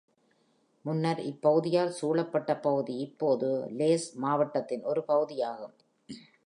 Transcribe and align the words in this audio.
முன்னர் 0.85 1.19
இப்பகுதியால் 1.23 1.93
சூழப்பட்ட 1.99 2.55
பகுதி, 2.57 2.97
இப்போது 2.99 3.49
Lacs 3.79 4.07
மாவட்டத்தின் 4.17 4.83
ஒரு 4.83 5.03
பகுதியாகும். 5.03 5.75